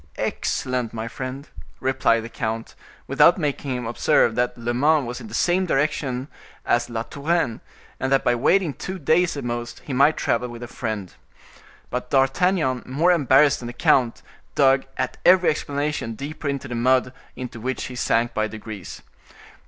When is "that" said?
4.33-4.57, 8.11-8.23